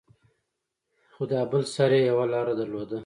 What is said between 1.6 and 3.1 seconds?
سر يې يوه لاره درلوده.